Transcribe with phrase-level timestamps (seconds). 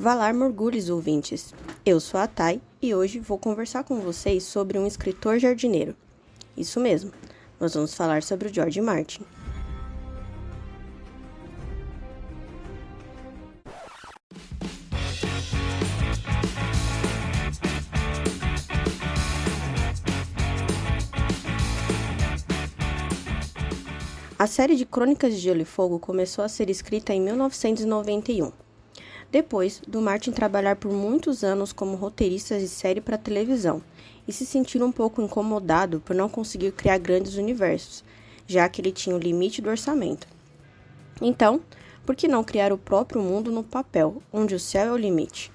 [0.00, 1.52] Valar Morgulhos, ouvintes!
[1.84, 5.96] Eu sou a Thay e hoje vou conversar com vocês sobre um escritor jardineiro.
[6.56, 7.10] Isso mesmo,
[7.58, 9.22] nós vamos falar sobre o George Martin.
[24.38, 28.67] A série de Crônicas de Gelo e Fogo começou a ser escrita em 1991
[29.30, 33.82] depois do Martin trabalhar por muitos anos como roteirista de série para televisão
[34.26, 38.02] e se sentir um pouco incomodado por não conseguir criar grandes universos,
[38.46, 40.26] já que ele tinha o limite do orçamento.
[41.20, 41.60] Então,
[42.06, 45.52] por que não criar o próprio mundo no papel, onde o céu é o limite?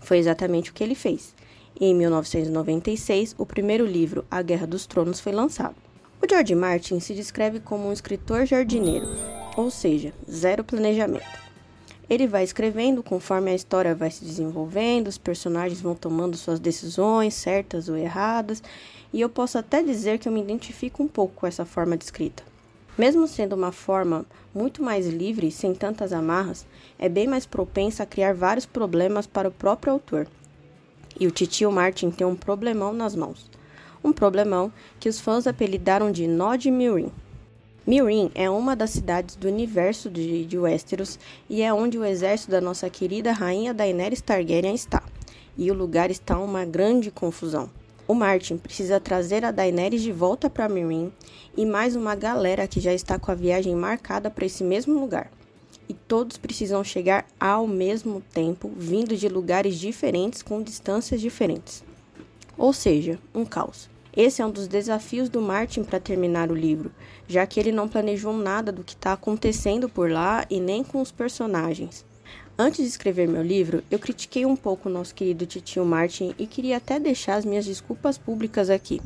[0.00, 1.34] Foi exatamente o que ele fez.
[1.78, 5.74] E em 1996, o primeiro livro, A Guerra dos Tronos, foi lançado.
[6.22, 9.06] O George Martin se descreve como um escritor jardineiro,
[9.56, 11.44] ou seja, zero planejamento.
[12.08, 17.34] Ele vai escrevendo conforme a história vai se desenvolvendo, os personagens vão tomando suas decisões,
[17.34, 18.62] certas ou erradas,
[19.12, 22.04] e eu posso até dizer que eu me identifico um pouco com essa forma de
[22.04, 22.42] escrita.
[22.96, 26.64] Mesmo sendo uma forma muito mais livre, sem tantas amarras,
[26.98, 30.28] é bem mais propensa a criar vários problemas para o próprio autor.
[31.18, 33.50] E o titio Martin tem um problemão nas mãos.
[34.02, 37.10] Um problemão que os fãs apelidaram de Nod Mirin.
[37.86, 41.18] Mirin é uma das cidades do universo de, de Westeros
[41.50, 45.02] e é onde o exército da nossa querida rainha Daenerys Targaryen está.
[45.54, 47.68] E o lugar está uma grande confusão.
[48.08, 51.12] O Martin precisa trazer a Daenerys de volta para Mirin
[51.54, 55.30] e mais uma galera que já está com a viagem marcada para esse mesmo lugar.
[55.86, 61.84] E todos precisam chegar ao mesmo tempo, vindo de lugares diferentes com distâncias diferentes.
[62.56, 63.92] Ou seja, um caos.
[64.16, 66.92] Esse é um dos desafios do Martin para terminar o livro,
[67.26, 71.00] já que ele não planejou nada do que está acontecendo por lá e nem com
[71.00, 72.06] os personagens.
[72.56, 76.46] Antes de escrever meu livro, eu critiquei um pouco o nosso querido titio Martin e
[76.46, 79.00] queria até deixar as minhas desculpas públicas aqui,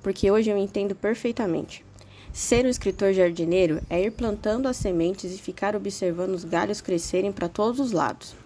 [0.00, 1.84] porque hoje eu entendo perfeitamente.
[2.32, 7.32] Ser um escritor jardineiro é ir plantando as sementes e ficar observando os galhos crescerem
[7.32, 8.36] para todos os lados.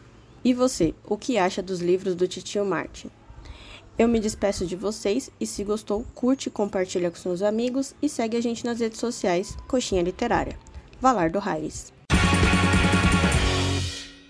[0.43, 3.11] E você, o que acha dos livros do titio Martin?
[3.99, 8.37] Eu me despeço de vocês e se gostou, curte, compartilha com seus amigos e segue
[8.37, 10.59] a gente nas redes sociais Coxinha Literária.
[11.01, 11.96] Valar do Raires.